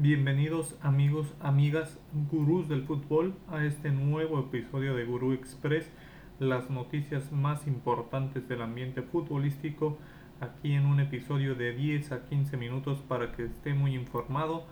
[0.00, 1.98] Bienvenidos amigos, amigas,
[2.30, 5.90] gurús del fútbol a este nuevo episodio de Gurú Express,
[6.38, 9.98] las noticias más importantes del ambiente futbolístico,
[10.40, 14.62] aquí en un episodio de 10 a 15 minutos para que esté muy informado.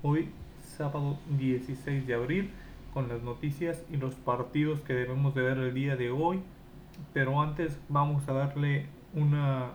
[0.00, 0.30] Hoy,
[0.62, 2.50] sábado 16 de abril,
[2.94, 6.40] con las noticias y los partidos que debemos de ver el día de hoy.
[7.12, 9.72] Pero antes vamos a darle una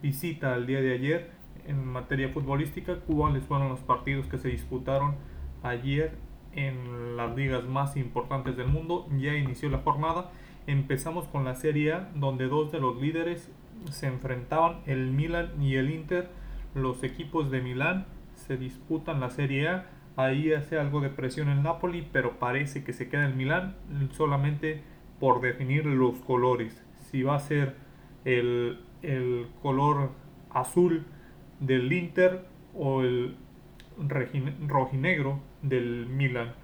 [0.00, 5.16] visita al día de ayer en materia futbolística, cuáles fueron los partidos que se disputaron
[5.62, 6.16] ayer
[6.54, 9.08] en las ligas más importantes del mundo.
[9.18, 10.30] Ya inició la jornada.
[10.66, 13.50] Empezamos con la Serie A, donde dos de los líderes
[13.90, 16.28] se enfrentaban, el Milan y el Inter.
[16.74, 19.86] Los equipos de Milán se disputan la Serie A.
[20.16, 23.76] Ahí hace algo de presión el Napoli, pero parece que se queda el Milán
[24.12, 24.82] solamente
[25.18, 26.84] por definir los colores.
[27.10, 27.76] Si va a ser
[28.24, 30.10] el, el color
[30.50, 31.06] azul
[31.62, 33.36] del Inter o el
[34.68, 36.54] rojinegro del Milan.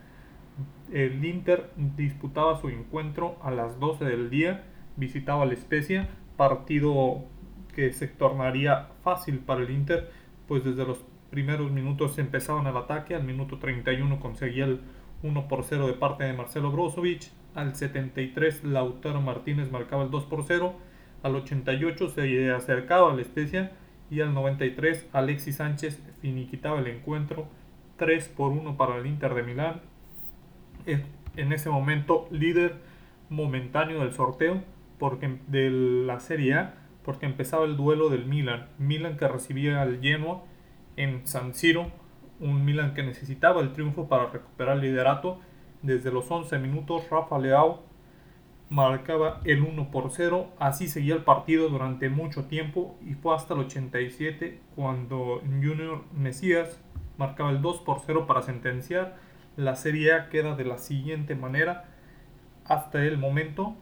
[0.93, 4.65] El Inter disputaba su encuentro a las 12 del día,
[4.97, 7.25] visitaba la Especia, partido
[7.75, 10.11] que se tornaría fácil para el Inter,
[10.49, 14.81] pues desde los primeros minutos empezaban el ataque, al minuto 31 conseguía el
[15.23, 20.25] 1 por 0 de parte de Marcelo Brozovic, al 73 Lautaro Martínez marcaba el 2
[20.25, 20.75] por 0,
[21.23, 23.73] al 88 se acercaba a la Especia
[24.11, 27.47] y al 93 Alexis Sánchez finiquitaba el encuentro
[27.97, 29.81] 3 por 1 para el Inter de Milán.
[30.87, 32.77] En ese momento líder
[33.29, 34.63] momentáneo del sorteo
[34.99, 38.69] porque, de la Serie A porque empezaba el duelo del Milan.
[38.79, 40.43] Milan que recibía al Genoa
[40.97, 41.91] en San Siro.
[42.41, 45.41] Un Milan que necesitaba el triunfo para recuperar el liderato.
[45.83, 47.88] Desde los 11 minutos Rafa Leao
[48.71, 50.49] marcaba el 1 por 0.
[50.59, 56.81] Así seguía el partido durante mucho tiempo y fue hasta el 87 cuando Junior Mesías
[57.17, 59.17] marcaba el 2 por 0 para sentenciar.
[59.57, 61.87] La Serie A queda de la siguiente manera.
[62.65, 63.77] Hasta el momento,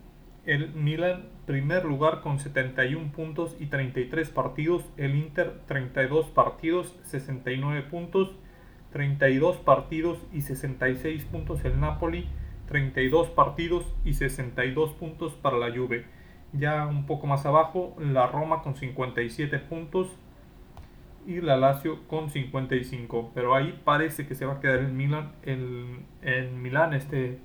[0.46, 4.84] el Milan primer lugar con 71 puntos y 33 partidos.
[4.96, 8.36] El Inter 32 partidos, 69 puntos.
[8.92, 12.26] 32 partidos y 66 puntos el Napoli
[12.66, 16.04] 32 partidos y 62 puntos para la Juve.
[16.52, 20.08] Ya un poco más abajo, la Roma con 57 puntos
[21.26, 23.32] y la Lazio con 55.
[23.34, 27.38] Pero ahí parece que se va a quedar en Milan, en, en Milán este,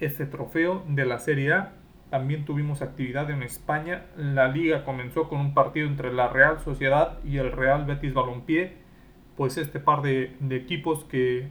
[0.00, 1.74] este trofeo de la Serie A.
[2.10, 4.06] También tuvimos actividad en España.
[4.16, 8.76] La liga comenzó con un partido entre la Real Sociedad y el Real Betis Balompié.
[9.36, 11.48] Pues este par de equipos que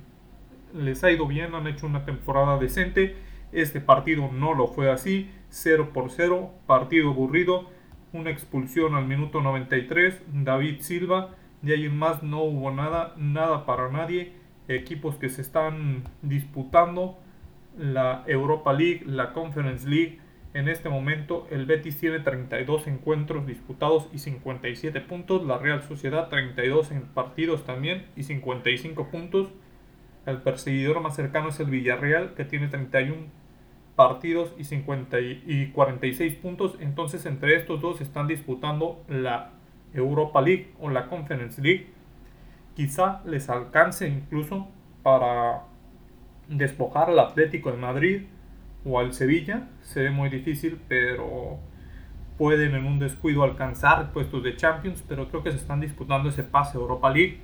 [0.73, 3.15] les ha ido bien, han hecho una temporada decente.
[3.51, 7.69] Este partido no lo fue así, 0 por 0, partido aburrido,
[8.13, 13.65] una expulsión al minuto 93, David Silva, de ahí en más no hubo nada, nada
[13.65, 14.33] para nadie,
[14.67, 17.19] equipos que se están disputando
[17.77, 20.19] la Europa League, la Conference League.
[20.53, 26.27] En este momento el Betis tiene 32 encuentros disputados y 57 puntos, la Real Sociedad
[26.29, 29.49] 32 en partidos también y 55 puntos.
[30.25, 33.27] El perseguidor más cercano es el Villarreal, que tiene 31
[33.95, 36.77] partidos y, 50 y 46 puntos.
[36.79, 39.51] Entonces, entre estos dos están disputando la
[39.93, 41.87] Europa League o la Conference League.
[42.75, 44.67] Quizá les alcance incluso
[45.03, 45.63] para
[46.47, 48.21] despojar al Atlético de Madrid
[48.85, 49.69] o al Sevilla.
[49.81, 51.59] Se ve muy difícil, pero
[52.38, 55.03] pueden en un descuido alcanzar puestos de Champions.
[55.07, 57.39] Pero creo que se están disputando ese pase Europa League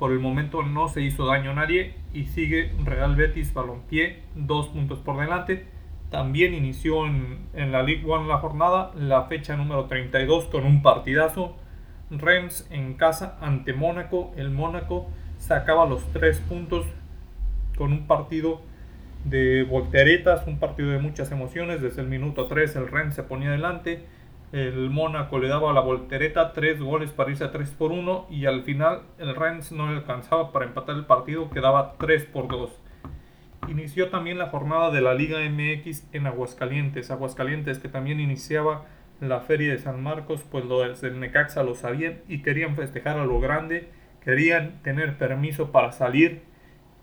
[0.00, 4.68] por el momento no se hizo daño a nadie y sigue Real Betis Balompié dos
[4.68, 5.66] puntos por delante.
[6.10, 11.56] También inició en, la League One la jornada, la fecha número 32 con un partidazo.
[12.10, 14.32] Rennes en casa ante Mónaco.
[14.36, 15.06] El Mónaco
[15.38, 16.84] sacaba los tres puntos
[17.76, 18.60] con un partido
[19.24, 21.80] de volteretas, un partido de muchas emociones.
[21.80, 24.04] Desde el minuto 3 el Rennes se ponía adelante
[24.52, 28.46] el Mónaco le daba la voltereta, tres goles para irse a 3 por 1 y
[28.46, 32.70] al final el Rennes no le alcanzaba para empatar el partido, quedaba 3 por 2.
[33.68, 38.86] Inició también la jornada de la Liga MX en Aguascalientes, Aguascalientes que también iniciaba
[39.20, 43.26] la Feria de San Marcos, pues los del Necaxa lo sabían y querían festejar a
[43.26, 43.88] lo grande,
[44.24, 46.42] querían tener permiso para salir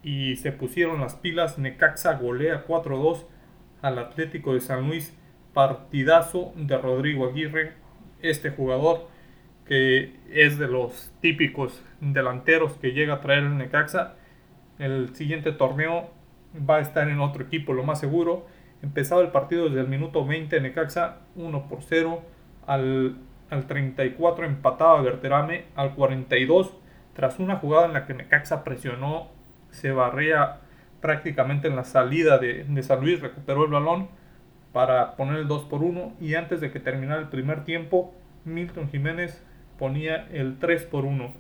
[0.04, 3.26] y se pusieron las pilas, Necaxa golea 4-2
[3.82, 5.17] al Atlético de San Luis
[5.58, 7.74] partidazo de Rodrigo Aguirre,
[8.22, 9.08] este jugador
[9.66, 14.14] que es de los típicos delanteros que llega a traer el Necaxa.
[14.78, 16.12] El siguiente torneo
[16.58, 18.46] va a estar en otro equipo, lo más seguro.
[18.84, 22.22] Empezaba el partido desde el minuto 20 Necaxa 1 por 0.
[22.68, 23.18] Al,
[23.50, 25.66] al 34 empataba Berterame.
[25.76, 26.72] Al 42
[27.16, 29.32] tras una jugada en la que Necaxa presionó,
[29.72, 30.60] se barría
[31.02, 34.10] prácticamente en la salida de, de San Luis, recuperó el balón
[34.74, 38.14] para poner el 2 por 1 y antes de que terminara el primer tiempo,
[38.46, 39.44] Milton Jiménez
[39.78, 41.32] ponía el 3 por 1.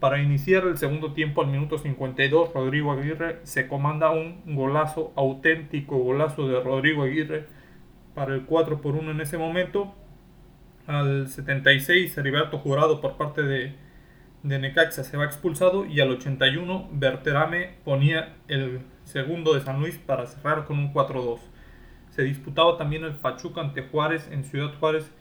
[0.00, 5.96] Para iniciar el segundo tiempo al minuto 52, Rodrigo Aguirre se comanda un golazo, auténtico
[5.96, 7.46] golazo de Rodrigo Aguirre
[8.14, 9.94] para el 4 por 1 en ese momento.
[10.86, 13.74] Al 76, Heriberto Jurado por parte de,
[14.42, 19.98] de Necaxa se va expulsado y al 81, Berterame ponía el segundo de San Luis
[19.98, 21.38] para cerrar con un 4-2.
[22.16, 25.12] Se disputaba también el Pachuca ante Juárez en Ciudad Juárez.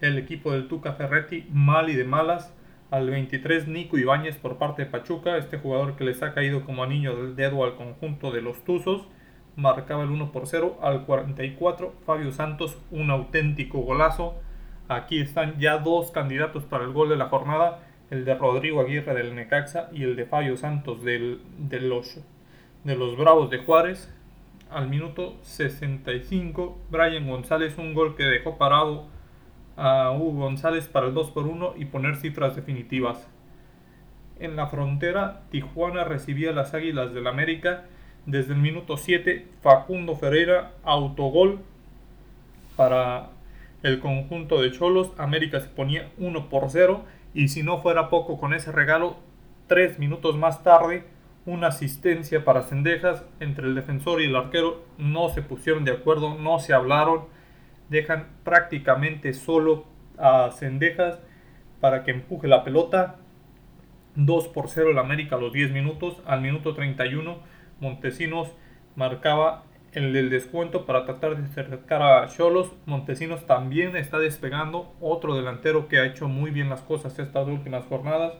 [0.00, 2.52] El equipo del Tuca Ferretti, mal y de malas.
[2.90, 6.82] Al 23, Nico Ibáñez por parte de Pachuca, este jugador que les ha caído como
[6.82, 9.06] anillo del dedo al conjunto de los Tuzos.
[9.54, 10.80] Marcaba el 1 por 0.
[10.82, 14.34] Al 44, Fabio Santos, un auténtico golazo.
[14.88, 19.14] Aquí están ya dos candidatos para el gol de la jornada: el de Rodrigo Aguirre
[19.14, 22.18] del Necaxa y el de Fabio Santos del, de, los,
[22.82, 24.12] de los Bravos de Juárez
[24.72, 29.06] al minuto 65, Brian González, un gol que dejó parado
[29.76, 33.28] a Hugo González para el 2 por 1 y poner cifras definitivas.
[34.38, 37.84] En la frontera, Tijuana recibía las Águilas del América.
[38.26, 41.60] Desde el minuto 7, Facundo Ferreira, autogol
[42.76, 43.30] para
[43.82, 45.12] el conjunto de Cholos.
[45.18, 49.16] América se ponía 1 por 0 y si no fuera poco con ese regalo,
[49.66, 51.04] 3 minutos más tarde,
[51.50, 54.84] una asistencia para Cendejas entre el defensor y el arquero.
[54.98, 57.24] No se pusieron de acuerdo, no se hablaron.
[57.88, 59.84] Dejan prácticamente solo
[60.16, 61.18] a Cendejas
[61.80, 63.16] para que empuje la pelota.
[64.14, 66.22] 2 por 0 el América a los 10 minutos.
[66.24, 67.38] Al minuto 31
[67.80, 68.48] Montesinos
[68.94, 72.72] marcaba el del descuento para tratar de acercar a Cholos.
[72.86, 74.94] Montesinos también está despegando.
[75.00, 78.34] Otro delantero que ha hecho muy bien las cosas estas últimas jornadas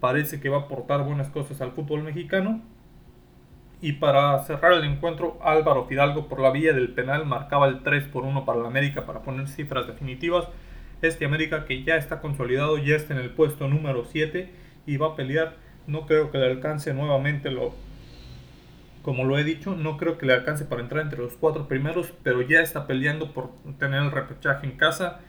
[0.00, 2.62] parece que va a aportar buenas cosas al fútbol mexicano.
[3.80, 8.04] Y para cerrar el encuentro, Álvaro Fidalgo por la vía del penal marcaba el 3
[8.04, 10.48] por 1 para el América para poner cifras definitivas.
[11.02, 14.50] Este América que ya está consolidado, ya está en el puesto número 7
[14.86, 15.56] y va a pelear.
[15.86, 17.74] No creo que le alcance nuevamente lo,
[19.02, 22.10] como lo he dicho, no creo que le alcance para entrar entre los cuatro primeros,
[22.22, 25.20] pero ya está peleando por tener el repechaje en casa.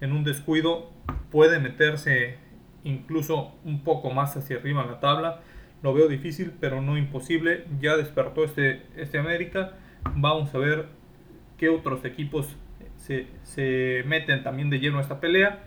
[0.00, 0.92] En un descuido
[1.32, 2.38] puede meterse
[2.84, 5.40] incluso un poco más hacia arriba en la tabla.
[5.82, 7.64] Lo veo difícil, pero no imposible.
[7.80, 9.72] Ya despertó este, este América.
[10.14, 10.86] Vamos a ver
[11.58, 12.56] qué otros equipos
[12.96, 15.64] se, se meten también de lleno a esta pelea.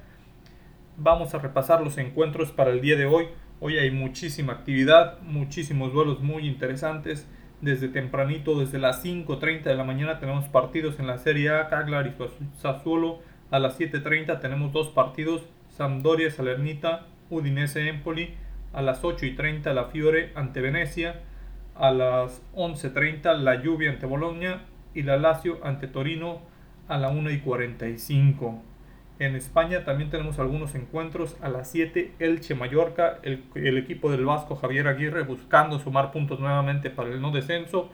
[0.98, 3.28] Vamos a repasar los encuentros para el día de hoy.
[3.60, 7.28] Hoy hay muchísima actividad, muchísimos duelos muy interesantes.
[7.62, 12.12] Desde tempranito, desde las 5.30 de la mañana tenemos partidos en la Serie A, Cagliari
[12.12, 13.20] y Sassuolo.
[13.50, 15.42] A las 7.30 tenemos dos partidos
[15.78, 18.34] Sampdoria Salernita, Udinese Empoli,
[18.74, 21.22] a las 8 y 30 la Fiore ante Venecia,
[21.76, 24.66] a las 11.30 la Lluvia ante Bologna
[24.96, 26.42] y la Lazio ante Torino
[26.88, 28.60] a la 1 y 45.
[29.20, 34.26] En España también tenemos algunos encuentros a las 7 Elche Mallorca, el, el, equipo del
[34.26, 37.92] Vasco Javier Aguirre buscando sumar puntos nuevamente para el no descenso.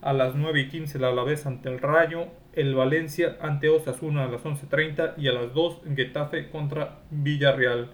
[0.00, 4.28] A las 9 y 15 la Alavés ante el Rayo, el Valencia ante Osasuna a
[4.28, 7.90] las 11.30 y a las 2 Getafe contra Villarreal.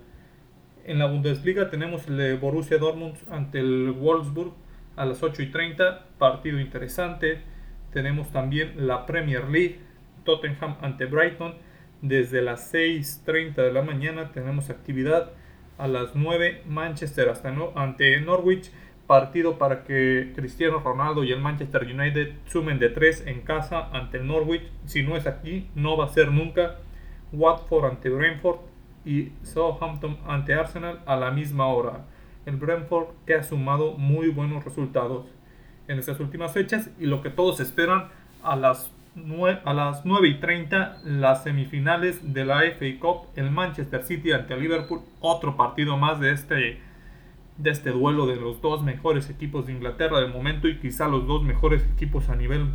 [0.85, 4.53] En la Bundesliga tenemos el Borussia Dortmund ante el Wolfsburg
[4.97, 7.41] a las 8.30, partido interesante.
[7.93, 9.81] Tenemos también la Premier League,
[10.25, 11.55] Tottenham ante Brighton.
[12.01, 15.33] Desde las 6.30 de la mañana tenemos actividad.
[15.79, 18.71] A las 9 Manchester hasta ante Norwich
[19.13, 24.17] partido para que Cristiano Ronaldo y el Manchester United sumen de 3 en casa ante
[24.17, 24.63] el Norwich.
[24.87, 26.79] Si no es aquí, no va a ser nunca.
[27.31, 28.61] Watford ante Brentford
[29.05, 32.07] y Southampton ante Arsenal a la misma hora.
[32.47, 35.27] El Brentford que ha sumado muy buenos resultados
[35.89, 38.09] en estas últimas fechas y lo que todos esperan
[38.43, 43.51] a las 9, a las 9 y 30 las semifinales de la FA Cup, el
[43.51, 46.81] Manchester City ante el Liverpool, otro partido más de este
[47.59, 51.27] de este duelo de los dos mejores equipos de Inglaterra del momento y quizá los
[51.27, 52.67] dos mejores equipos a nivel,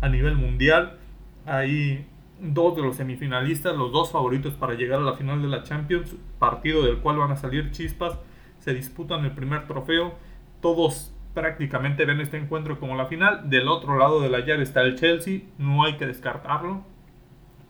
[0.00, 0.98] a nivel mundial.
[1.46, 2.06] Hay
[2.40, 6.16] dos de los semifinalistas, los dos favoritos para llegar a la final de la Champions,
[6.38, 8.18] partido del cual van a salir chispas.
[8.58, 10.14] Se disputan el primer trofeo.
[10.60, 13.50] Todos prácticamente ven este encuentro como la final.
[13.50, 16.82] Del otro lado de la llave está el Chelsea, no hay que descartarlo.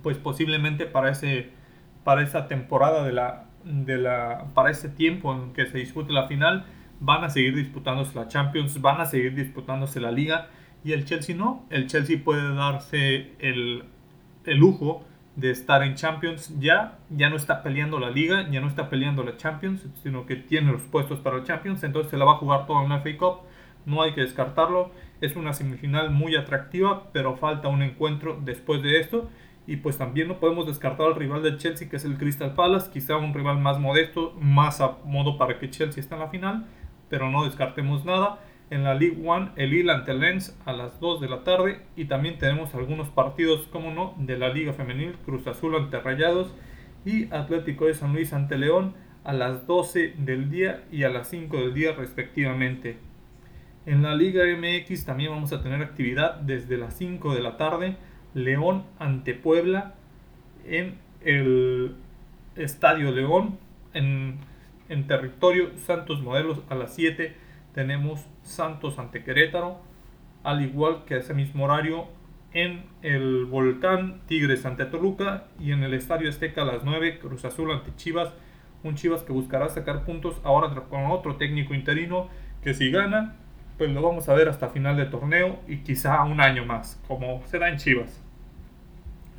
[0.03, 1.51] Pues posiblemente para, ese,
[2.05, 6.27] para esa temporada de la, de la, para ese tiempo en que se dispute la
[6.29, 6.67] final,
[7.01, 10.49] van a seguir disputándose la Champions, van a seguir disputándose la Liga
[10.85, 11.65] y el Chelsea no.
[11.71, 13.85] El Chelsea puede darse el,
[14.45, 15.05] el lujo
[15.37, 16.53] de estar en Champions.
[16.61, 20.37] Ya, ya no está peleando la liga, ya no está peleando la Champions, sino que
[20.37, 23.01] tiene los puestos para el Champions, entonces se la va a jugar todo en la
[23.01, 23.39] FA Cup,
[23.87, 24.91] no hay que descartarlo,
[25.21, 29.29] es una semifinal muy atractiva, pero falta un encuentro después de esto,
[29.67, 32.91] y pues también no podemos descartar al rival del Chelsea que es el Crystal Palace,
[32.91, 36.67] quizá un rival más modesto, más a modo para que Chelsea esté en la final,
[37.09, 38.41] pero no descartemos nada
[38.71, 42.07] en la League One el Lille ante Lens a las 2 de la tarde y
[42.07, 46.55] también tenemos algunos partidos, como no, de la Liga Femenil, Cruz Azul ante Rayados
[47.05, 48.95] y Atlético de San Luis ante León
[49.25, 52.99] a las 12 del día y a las 5 del día respectivamente.
[53.87, 57.97] En la Liga MX también vamos a tener actividad desde las 5 de la tarde,
[58.35, 59.95] León ante Puebla
[60.67, 61.97] en el
[62.57, 63.59] Estadio León
[63.95, 64.39] en,
[64.89, 67.35] en territorio Santos Modelos a las 7
[67.75, 69.79] tenemos Santos ante Querétaro,
[70.45, 72.07] al igual que ese mismo horario
[72.53, 77.45] en el Volcán Tigres ante Toluca y en el Estadio Azteca a las 9 Cruz
[77.45, 78.33] Azul ante Chivas,
[78.85, 82.29] un Chivas que buscará sacar puntos ahora con otro técnico interino
[82.63, 83.35] que si gana,
[83.77, 87.43] pues lo vamos a ver hasta final de torneo y quizá un año más, como
[87.47, 88.24] será en Chivas.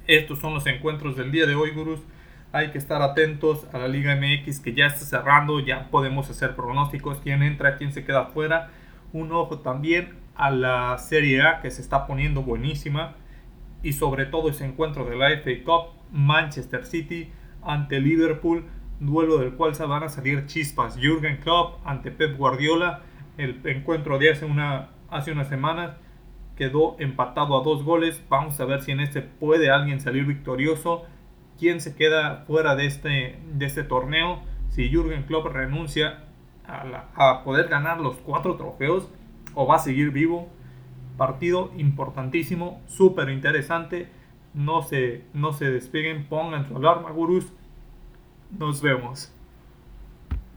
[0.07, 2.01] Estos son los encuentros del día de hoy, gurús
[2.55, 6.55] hay que estar atentos a la Liga MX que ya está cerrando, ya podemos hacer
[6.55, 8.69] pronósticos, quién entra, quién se queda fuera.
[9.11, 13.15] Un ojo también a la Serie A que se está poniendo buenísima
[13.83, 17.29] y sobre todo ese encuentro de la FA Cup, Manchester City
[17.61, 18.63] ante Liverpool,
[19.01, 20.95] duelo del cual se van a salir chispas.
[20.95, 23.01] Jürgen Klopp ante Pep Guardiola,
[23.37, 25.97] el encuentro de hace, una, hace unas semanas
[26.55, 28.23] quedó empatado a dos goles.
[28.29, 31.05] Vamos a ver si en este puede alguien salir victorioso
[31.57, 36.23] quién se queda fuera de este, de este torneo, si Jürgen Klopp renuncia
[36.67, 39.07] a, poder ganar los cuatro trofeos
[39.53, 40.49] o va a seguir vivo.
[41.17, 44.09] Partido importantísimo, súper interesante.
[44.53, 47.53] No se, no se despeguen, pongan su alarma, gurús.
[48.57, 49.34] Nos vemos.